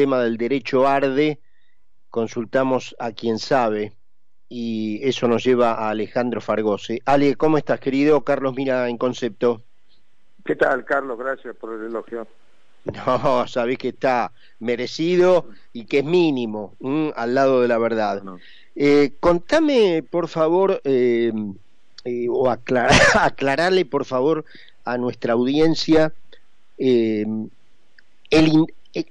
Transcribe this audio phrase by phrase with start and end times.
[0.00, 1.40] tema del derecho arde,
[2.08, 3.92] consultamos a quien sabe
[4.48, 7.02] y eso nos lleva a Alejandro Fargose.
[7.04, 8.24] Ale, ¿cómo estás, querido?
[8.24, 9.60] Carlos Mira en concepto.
[10.42, 11.18] ¿Qué tal, Carlos?
[11.18, 12.26] Gracias por el elogio.
[12.82, 16.76] No, sabés que está merecido y que es mínimo
[17.14, 18.22] al lado de la verdad.
[18.74, 21.30] Eh, contame, por favor, eh,
[22.06, 24.46] eh, o aclararle, por favor,
[24.86, 26.14] a nuestra audiencia
[26.78, 27.50] el,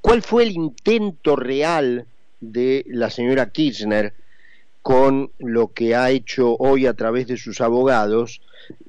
[0.01, 2.05] cuál fue el intento real
[2.39, 4.13] de la señora Kirchner
[4.81, 8.41] con lo que ha hecho hoy a través de sus abogados,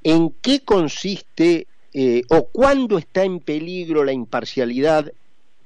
[0.02, 5.12] en qué consiste eh, o cuándo está en peligro la imparcialidad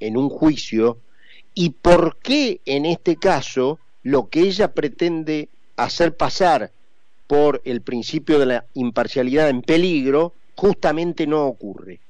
[0.01, 0.99] en un juicio
[1.55, 6.71] y por qué en este caso lo que ella pretende hacer pasar
[7.27, 12.01] por el principio de la imparcialidad en peligro justamente no ocurre.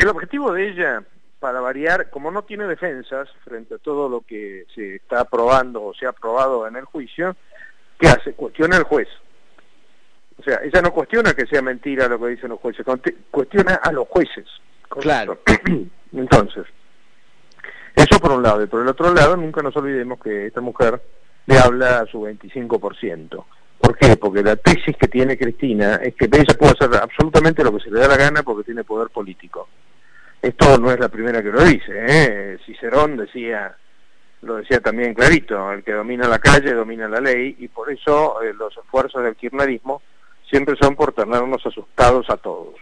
[0.00, 1.02] El objetivo de ella,
[1.40, 5.92] para variar, como no tiene defensas frente a todo lo que se está aprobando o
[5.92, 7.36] se ha aprobado en el juicio,
[7.98, 8.32] ¿qué hace?
[8.32, 9.08] Cuestiona al juez.
[10.38, 12.86] O sea, ella no cuestiona que sea mentira lo que dicen los jueces,
[13.30, 14.46] cuestiona a los jueces.
[14.88, 15.40] Claro.
[16.14, 16.64] Entonces,
[17.94, 18.62] eso por un lado.
[18.62, 20.98] Y por el otro lado, nunca nos olvidemos que esta mujer
[21.44, 23.44] le habla a su 25%.
[23.78, 24.16] ¿Por qué?
[24.16, 27.90] Porque la tesis que tiene Cristina es que ella puede hacer absolutamente lo que se
[27.90, 29.68] le da la gana porque tiene poder político.
[30.42, 31.92] Esto no es la primera que lo dice.
[31.92, 32.58] ¿eh?
[32.64, 33.76] Cicerón decía
[34.42, 38.40] lo decía también clarito, el que domina la calle domina la ley y por eso
[38.42, 40.02] eh, los esfuerzos del kirchnerismo
[40.48, 42.74] siempre son por tenernos asustados a todos.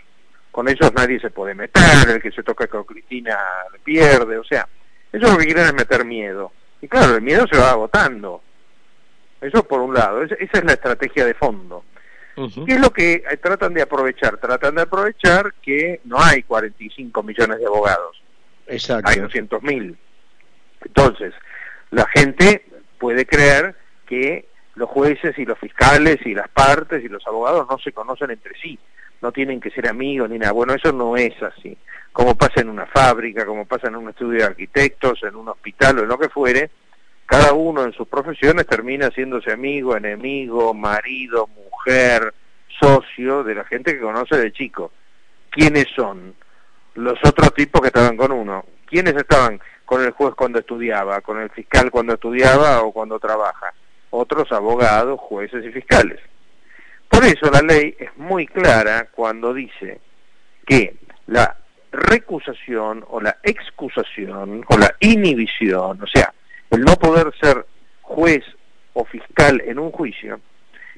[0.51, 3.36] Con ellos nadie se puede meter, el que se toca con Cristina
[3.73, 4.69] le pierde, o sea,
[5.12, 6.53] ellos lo que quieren es meter miedo.
[6.81, 8.41] Y claro, el miedo se va agotando.
[9.41, 11.84] Eso por un lado, esa es la estrategia de fondo.
[12.67, 14.36] ¿Qué es lo que eh, tratan de aprovechar?
[14.36, 18.22] Tratan de aprovechar que no hay 45 millones de abogados.
[18.67, 19.11] Exacto.
[19.11, 19.97] Hay 200 mil.
[20.84, 21.34] Entonces,
[21.91, 22.64] la gente
[22.98, 23.75] puede creer
[24.06, 28.30] que los jueces y los fiscales y las partes y los abogados no se conocen
[28.30, 28.79] entre sí,
[29.20, 30.52] no tienen que ser amigos ni nada.
[30.52, 31.77] Bueno, eso no es así.
[32.12, 35.98] Como pasa en una fábrica, como pasa en un estudio de arquitectos, en un hospital
[35.98, 36.70] o en lo que fuere,
[37.28, 42.34] cada uno en sus profesiones termina haciéndose amigo, enemigo, marido, mujer,
[42.80, 44.90] socio de la gente que conoce de chico.
[45.50, 46.34] ¿Quiénes son?
[46.94, 48.64] Los otros tipos que estaban con uno.
[48.86, 53.72] ¿Quiénes estaban con el juez cuando estudiaba, con el fiscal cuando estudiaba o cuando trabaja?
[54.11, 56.20] otros abogados, jueces y fiscales.
[57.08, 60.00] Por eso la ley es muy clara cuando dice
[60.67, 60.96] que
[61.27, 61.56] la
[61.90, 66.33] recusación o la excusación o la inhibición, o sea,
[66.70, 67.67] el no poder ser
[68.02, 68.45] juez
[68.95, 70.40] o fiscal en un juicio,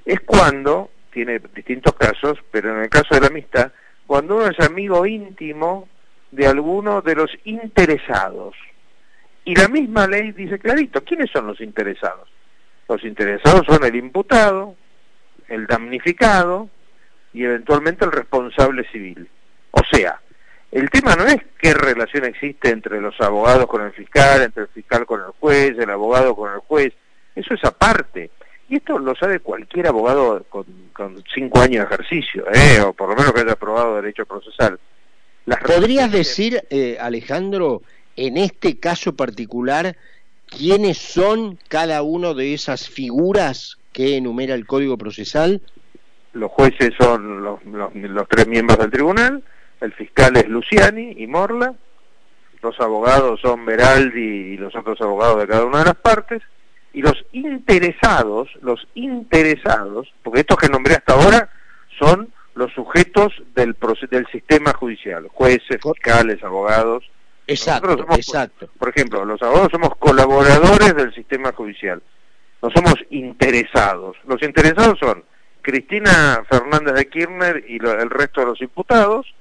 [0.04, 3.72] es cuando, tiene distintos casos, pero en el caso de la amistad,
[4.06, 5.88] cuando uno es amigo íntimo
[6.30, 8.54] de alguno de los interesados.
[9.44, 12.28] Y la misma ley dice clarito, ¿quiénes son los interesados?
[12.88, 14.74] Los interesados son el imputado,
[15.48, 16.68] el damnificado
[17.32, 19.28] y eventualmente el responsable civil.
[19.72, 20.20] O sea,
[20.72, 24.68] el tema no es qué relación existe entre los abogados con el fiscal, entre el
[24.68, 26.92] fiscal con el juez, el abogado con el juez,
[27.34, 28.30] eso es aparte.
[28.68, 30.64] Y esto lo sabe cualquier abogado con,
[31.34, 32.80] cinco años de ejercicio, ¿eh?
[32.80, 34.78] o por lo menos que haya aprobado derecho procesal.
[35.66, 37.82] ¿Podrías decir, eh, Alejandro,
[38.16, 39.96] en este caso particular,
[40.46, 45.62] quiénes son cada uno de esas figuras que enumera el Código Procesal?
[46.32, 47.58] Los jueces son los,
[48.28, 49.42] tres miembros del tribunal,
[49.80, 51.74] el fiscal es Luciani y Morla,
[52.62, 56.42] los abogados son Beraldi y los otros abogados de cada una de las partes,
[56.92, 61.48] y los interesados, los interesados, porque estos que nombré hasta ahora
[61.98, 63.76] son los sujetos del,
[64.10, 67.04] del sistema judicial, jueces, fiscales, abogados,
[67.50, 68.68] Exacto, exacto.
[68.78, 72.00] Por ejemplo, los abogados somos colaboradores del sistema judicial,
[72.62, 74.16] no somos interesados.
[74.24, 75.24] Los interesados son
[75.60, 79.34] Cristina Fernández de Kirchner y el resto de los imputados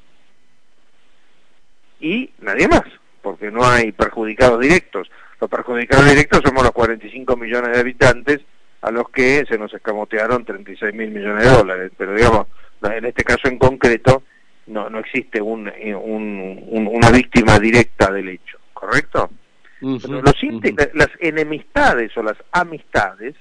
[1.99, 2.83] y nadie más,
[3.21, 5.09] porque no hay perjudicados directos.
[5.39, 8.39] Los perjudicados directos somos los 45 millones de habitantes
[8.81, 11.91] a los que se nos escamotearon 36 mil millones de dólares.
[11.97, 12.47] Pero digamos,
[12.83, 14.23] en este caso en concreto,
[14.67, 19.29] no, no existe un, eh, una víctima directa del hecho, ¿correcto?
[19.81, 20.35] los
[20.93, 23.35] Las enemistades o las amistades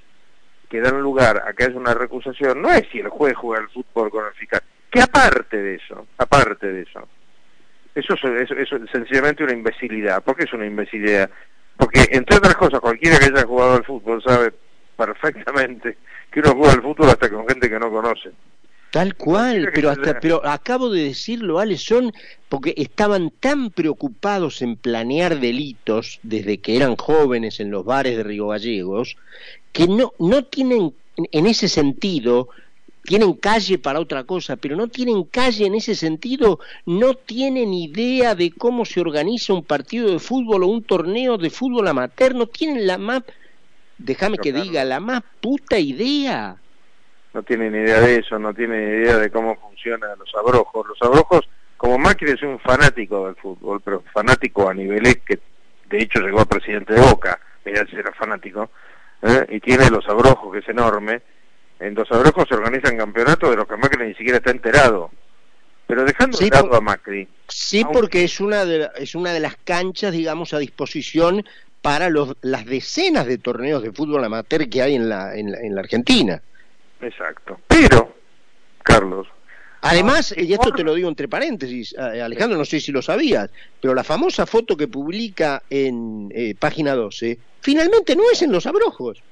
[0.69, 3.71] que dan lugar a que haya una recusación no es si el juez juega al
[3.71, 7.09] fútbol con el fiscal, que aparte de eso, aparte de eso,
[7.99, 10.23] eso es, eso es sencillamente una imbecilidad.
[10.23, 11.31] ¿Por qué es una imbecilidad?
[11.77, 14.53] Porque, entre otras cosas, cualquiera que haya jugado al fútbol sabe
[14.97, 15.99] perfectamente
[16.31, 18.31] que uno juega al fútbol hasta con gente que no conoce.
[18.91, 22.11] Tal cual, pero hasta, pero acabo de decirlo, Ale, son
[22.49, 28.23] porque estaban tan preocupados en planear delitos desde que eran jóvenes en los bares de
[28.23, 29.19] Río Gallegos,
[29.73, 32.49] que no, no tienen en ese sentido
[33.09, 38.35] tienen calle para otra cosa, pero no tienen calle en ese sentido, no tienen idea
[38.35, 42.49] de cómo se organiza un partido de fútbol o un torneo de fútbol amateur, no
[42.49, 43.23] tienen la más,
[43.97, 46.57] déjame que diga, la más puta idea.
[47.33, 50.87] No tienen idea de eso, no tienen idea de cómo funcionan los abrojos.
[50.89, 55.39] Los abrojos, como Macri es un fanático del fútbol, pero fanático a niveles que
[55.89, 58.69] de hecho llegó a presidente de Boca, mira si era fanático,
[59.23, 59.47] ¿eh?
[59.49, 61.23] y tiene los abrojos, que es enorme,
[61.81, 65.11] en Dos Abrojos se organizan campeonatos de los que Macri ni siquiera está enterado.
[65.87, 67.27] Pero dejando de lado a Macri.
[67.49, 71.45] Sí, porque es una, de, es una de las canchas, digamos, a disposición
[71.81, 75.81] para los, las decenas de torneos de fútbol amateur que hay en la, en la,
[75.81, 76.43] Argentina.
[77.01, 77.59] Exacto.
[77.69, 78.15] Pero,
[78.83, 79.29] Carlos,
[79.81, 83.49] Además, y esto te lo digo entre paréntesis, Alejandro, no sé si lo sabías,
[83.81, 88.67] pero la famosa foto que publica en eh, página 12, finalmente no es en los
[88.67, 89.23] abrojos.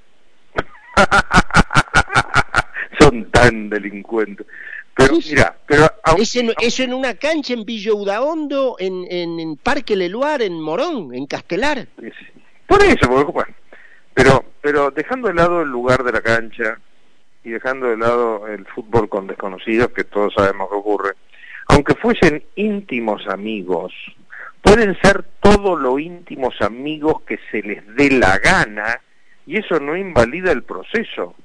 [3.69, 4.47] delincuentes.
[4.95, 10.61] Pero mira, pero es, en, una cancha en Villaudaondo, en, en, en Parque Leluar, en
[10.61, 11.87] Morón, en Castelar.
[12.67, 13.33] Por eso, bueno,
[14.15, 16.81] pero pero dejando de lado el lugar de la cancha
[17.45, 21.13] y dejando de lado el fútbol con desconocidos, que todos sabemos que ocurre,
[21.69, 23.93] aunque fuesen íntimos amigos,
[24.63, 29.01] pueden ser todos los íntimos amigos que se les dé la gana
[29.47, 31.37] y eso no invalida el proceso.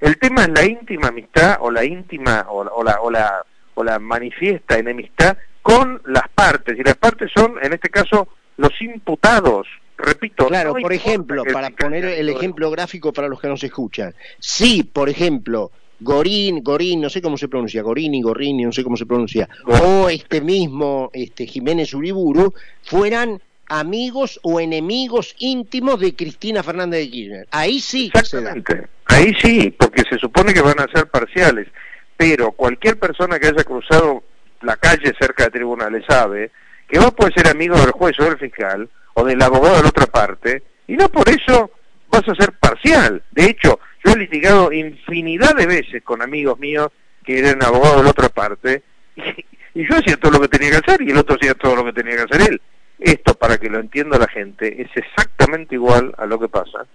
[0.00, 3.44] El tema es la íntima amistad o la íntima o, la, o, la,
[3.74, 8.70] o la manifiesta enemistad con las partes, y las partes son, en este caso, los
[8.82, 9.66] imputados.
[9.96, 14.82] Repito, claro, por ejemplo, para poner el ejemplo gráfico para los que nos escuchan, si,
[14.82, 15.70] por ejemplo,
[16.00, 20.08] Gorín, Gorín, no sé cómo se pronuncia, Gorini, Gorini, no sé cómo se pronuncia, o
[20.10, 22.52] este mismo este Jiménez Uriburu,
[22.82, 27.48] fueran amigos o enemigos íntimos de Cristina Fernández de Kirchner.
[27.50, 28.10] Ahí sí.
[28.12, 28.86] Exactamente.
[29.06, 31.68] Ahí sí, porque se supone que van a ser parciales.
[32.16, 34.22] Pero cualquier persona que haya cruzado
[34.62, 36.50] la calle cerca de tribunales sabe
[36.88, 39.88] que vos puedes ser amigo del juez o del fiscal o del abogado de la
[39.88, 41.70] otra parte y no por eso
[42.10, 43.22] vas a ser parcial.
[43.30, 46.88] De hecho, yo he litigado infinidad de veces con amigos míos
[47.24, 48.82] que eran abogados de la otra parte
[49.16, 49.22] y,
[49.74, 51.84] y yo hacía todo lo que tenía que hacer y el otro hacía todo lo
[51.84, 52.60] que tenía que hacer él.
[52.98, 56.86] Esto, para que lo entienda la gente, es exactamente igual a lo que pasa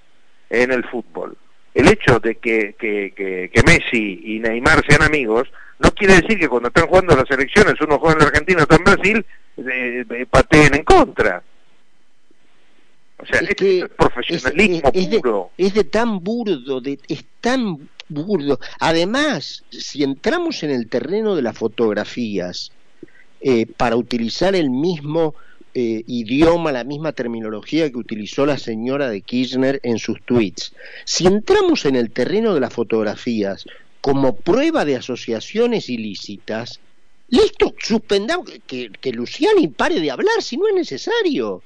[0.50, 1.38] en el fútbol.
[1.74, 5.48] El hecho de que, que, que, Messi y Neymar sean amigos
[5.78, 8.78] no quiere decir que cuando están jugando las elecciones, uno juega en la Argentina, otro
[8.78, 9.26] en Brasil,
[10.30, 11.44] pateen en contra.
[13.18, 15.52] O sea, es, que profesionalismo puro.
[15.58, 18.60] es de tan burdo, de, es tan burdo.
[18.80, 22.72] Además, si entramos en el terreno de las fotografías,
[23.42, 25.36] eh, para utilizar el mismo
[25.74, 30.74] eh, idioma, la misma terminología que utilizó la señora de Kirchner en sus tweets.
[31.06, 33.66] Si entramos en el terreno de las fotografías
[34.02, 36.80] como prueba de asociaciones ilícitas,
[37.30, 41.62] listo, suspendamos, que, que Luciani pare de hablar si no es necesario.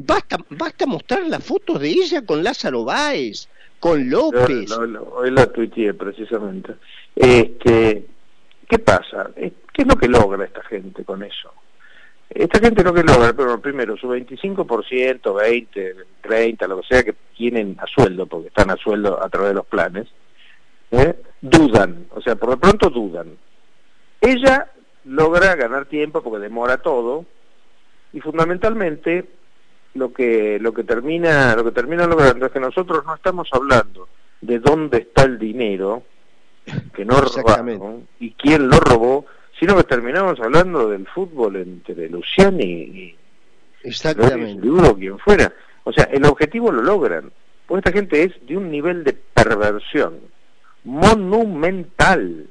[0.00, 3.48] Basta, basta mostrar las fotos de ella con Lázaro Báez,
[3.78, 4.70] con López.
[4.70, 6.74] hoy la tuiteé precisamente.
[7.14, 8.06] Este,
[8.68, 9.30] ¿Qué pasa?
[9.36, 11.52] ¿Qué es lo que logra esta gente con eso?
[12.28, 17.14] Esta gente no que logra, pero primero, su 25%, 20, 30, lo que sea que
[17.36, 20.08] tienen a sueldo, porque están a sueldo a través de los planes,
[20.90, 21.14] ¿eh?
[21.40, 23.36] dudan, o sea, por lo pronto dudan.
[24.20, 24.70] Ella
[25.04, 27.24] logra ganar tiempo porque demora todo
[28.12, 29.24] y fundamentalmente
[29.94, 34.08] lo que lo que termina lo que termina logrando es que nosotros no estamos hablando
[34.40, 36.02] de dónde está el dinero
[36.92, 39.26] que no robaron y quién lo robó,
[39.58, 43.16] sino que terminamos hablando del fútbol entre Luciani y,
[43.82, 44.68] Exactamente.
[44.68, 45.52] Uno, quien fuera.
[45.84, 47.30] O sea, el objetivo lo logran.
[47.66, 50.18] Porque esta gente es de un nivel de perversión
[50.84, 52.46] monumental.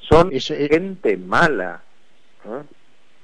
[0.00, 1.82] Son gente mala.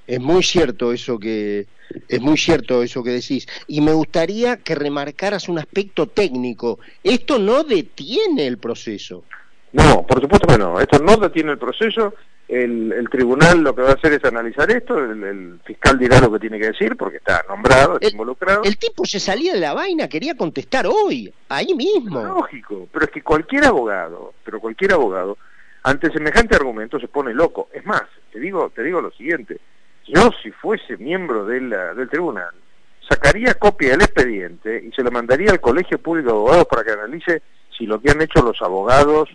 [0.07, 1.67] Es muy cierto eso que
[2.09, 6.81] es muy cierto eso que decís y me gustaría que remarcaras un aspecto técnico.
[7.03, 9.25] Esto no detiene el proceso.
[9.73, 10.81] No, por supuesto que no.
[10.81, 12.15] Esto no detiene el proceso.
[12.49, 14.99] El, tribunal lo que va a hacer es analizar esto.
[14.99, 18.63] El, fiscal dirá lo que tiene que decir porque está nombrado, está involucrado.
[18.65, 22.23] El tipo se salía de la vaina, quería contestar hoy, ahí mismo.
[22.23, 25.39] Lógico, pero es que cualquier abogado, pero cualquier abogado,
[25.83, 27.69] ante semejante argumento se pone loco.
[27.73, 29.59] Es más, te digo, te digo lo siguiente.
[30.07, 31.73] Yo, si fuese miembro del
[32.11, 32.51] tribunal,
[33.09, 36.93] sacaría copia del expediente y se lo mandaría al Colegio Público de Abogados para que
[36.93, 37.43] analice
[37.77, 39.29] si lo que han hecho los abogados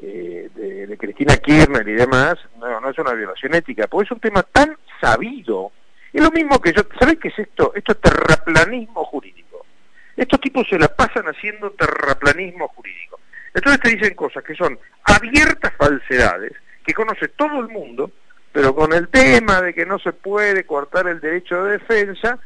[0.00, 4.20] eh, de, Cristina Kirchner y demás, no, no es una violación ética, porque es un
[4.20, 5.72] tema tan sabido.
[6.12, 7.72] Es lo mismo que yo, ¿sabés qué es esto?
[7.74, 9.64] Esto es terraplanismo jurídico.
[10.16, 13.20] Estos tipos se la pasan haciendo terraplanismo jurídico.
[13.54, 16.52] Entonces te dicen cosas que son abiertas falsedades,
[16.84, 18.10] que conoce todo el mundo,
[18.52, 22.38] pero con el tema de que no se puede cortar el derecho de defensa,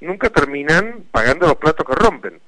[0.00, 2.40] nunca terminan pagando los platos que rompen.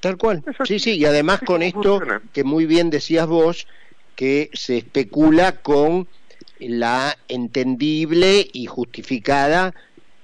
[0.00, 0.44] Tal cual.
[0.64, 2.00] Sí, sí, y además con esto
[2.32, 3.66] que muy bien decías vos,
[4.14, 6.06] que se especula con
[6.60, 9.74] la entendible y justificada,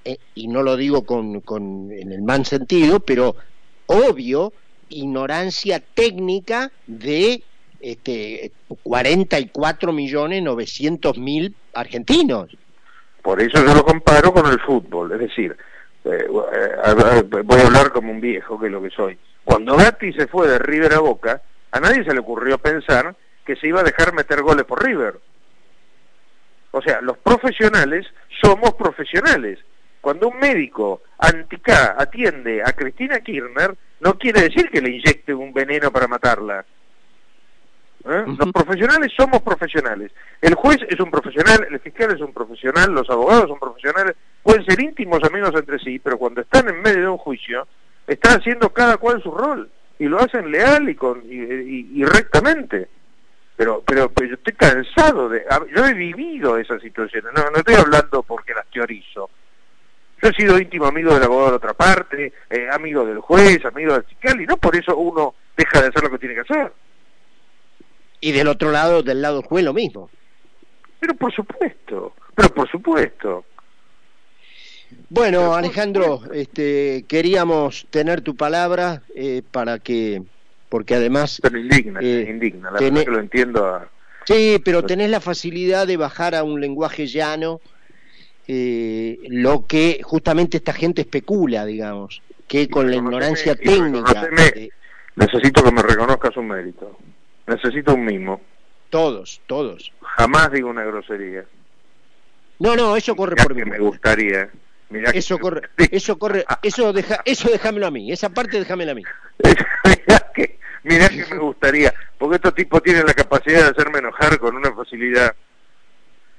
[0.03, 3.35] eh, y no lo digo con, con, en el mal sentido, pero
[3.87, 4.53] obvio,
[4.89, 7.43] ignorancia técnica de
[7.79, 8.51] este,
[8.83, 12.55] 44 millones 900 mil argentinos.
[13.21, 15.57] Por eso yo lo comparo con el fútbol, es decir,
[16.05, 19.17] eh, eh, voy a hablar como un viejo, que es lo que soy.
[19.45, 23.55] Cuando Gatti se fue de River a Boca, a nadie se le ocurrió pensar que
[23.55, 25.19] se iba a dejar meter goles por River.
[26.71, 28.05] O sea, los profesionales
[28.41, 29.59] somos profesionales.
[30.01, 35.53] Cuando un médico antica atiende a Cristina Kirchner, no quiere decir que le inyecte un
[35.53, 36.65] veneno para matarla.
[38.03, 38.23] ¿Eh?
[38.37, 40.11] Los profesionales somos profesionales.
[40.41, 44.65] El juez es un profesional, el fiscal es un profesional, los abogados son profesionales, pueden
[44.65, 47.67] ser íntimos amigos entre sí, pero cuando están en medio de un juicio,
[48.07, 49.69] están haciendo cada cual su rol
[49.99, 52.89] y lo hacen leal y, con, y, rectamente.
[53.55, 55.45] Pero, pero, pero, yo estoy cansado de...
[55.73, 59.29] Yo he vivido esas situaciones, no, no estoy hablando porque las teorizo.
[60.21, 63.63] Yo he sido íntimo amigo del abogado de la otra parte, eh, amigo del juez,
[63.65, 66.41] amigo del fiscal, y no por eso uno deja de hacer lo que tiene que
[66.41, 66.73] hacer.
[68.19, 70.09] Y del otro lado, del lado del juez, lo mismo.
[70.99, 73.45] Pero por supuesto, pero por supuesto.
[75.09, 80.23] Bueno, Alejandro, este, queríamos tener tu palabra eh, para que,
[80.69, 81.39] porque además...
[81.41, 83.81] Pero indigna, eh, indigna, la verdad que lo entiendo.
[84.25, 87.61] Sí, pero tenés la facilidad de bajar a un lenguaje llano
[88.47, 94.29] eh, lo que justamente esta gente especula, digamos, que con la ignorancia técnica...
[95.15, 96.97] Necesito que me reconozcas un mérito.
[97.47, 98.41] Necesito un mimo.
[98.89, 99.93] Todos, todos.
[100.01, 101.45] Jamás digo una grosería.
[102.59, 103.63] No, no, eso corre por mí.
[103.63, 104.49] me gustaría.
[105.13, 109.03] Eso corre, eso corre, eso deja, eso déjamelo a mí, esa parte déjamela a mí.
[109.83, 114.37] mirá, que, mirá que me gustaría, porque estos tipos tienen la capacidad de hacerme enojar
[114.39, 115.35] con una facilidad.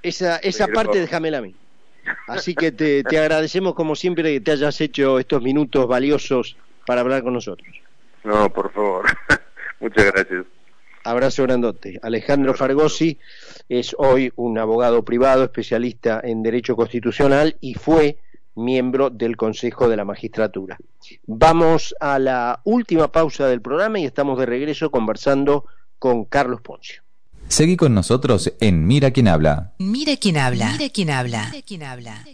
[0.03, 1.55] Esa, esa parte déjamela a mí.
[2.29, 7.01] Así que te, te agradecemos como siempre que te hayas hecho estos minutos valiosos para
[7.01, 7.69] hablar con nosotros.
[8.23, 9.07] No, por favor.
[9.81, 10.45] Muchas gracias.
[11.05, 12.01] Abrazo grandote.
[12.03, 13.19] Alejandro Fargosi
[13.69, 18.19] es hoy un abogado privado especialista en Derecho Constitucional y fue
[18.57, 20.79] miembro del Consejo de la Magistratura.
[21.27, 25.65] Vamos a la última pausa del programa y estamos de regreso conversando
[25.99, 27.03] con Carlos Poncio.
[27.49, 29.75] Seguí con nosotros en Mira quién habla.
[29.79, 30.73] Mira quién habla.
[30.73, 31.49] Mira quién habla.
[31.53, 32.27] Mira quién habla.